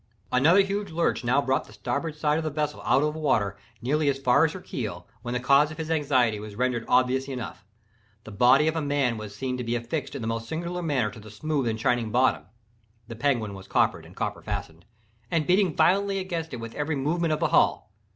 Another 0.31 0.61
huge 0.61 0.89
lurch 0.89 1.23
now 1.23 1.43
brought 1.43 1.65
the 1.65 1.73
starboard 1.73 2.15
side 2.15 2.39
of 2.39 2.43
the 2.43 2.49
vessel 2.49 2.81
out 2.83 3.03
of 3.03 3.13
water 3.13 3.55
nearly 3.83 4.09
as 4.09 4.17
far 4.17 4.43
as 4.43 4.53
her 4.53 4.59
keel, 4.59 5.05
when 5.21 5.35
the 5.35 5.39
cause 5.39 5.69
of 5.69 5.77
his 5.77 5.91
anxiety 5.91 6.39
was 6.39 6.55
rendered 6.55 6.85
obvious 6.87 7.27
enough. 7.27 7.63
The 8.23 8.31
body 8.31 8.67
of 8.67 8.75
a 8.75 8.81
man 8.81 9.17
was 9.17 9.35
seen 9.35 9.59
to 9.59 9.63
be 9.63 9.75
affixed 9.75 10.15
in 10.15 10.23
the 10.23 10.27
most 10.27 10.47
singular 10.49 10.81
manner 10.81 11.11
to 11.11 11.19
the 11.19 11.29
smooth 11.29 11.67
and 11.67 11.79
shining 11.79 12.09
bottom 12.09 12.45
(the 13.07 13.15
Penguin 13.15 13.53
was 13.53 13.67
coppered 13.67 14.07
and 14.07 14.15
copper 14.15 14.41
fastened), 14.41 14.85
and 15.29 15.45
beating 15.45 15.75
violently 15.75 16.17
against 16.17 16.51
it 16.51 16.57
with 16.59 16.73
every 16.73 16.95
movement 16.95 17.33
of 17.33 17.39
the 17.39 17.49
hull. 17.49 17.91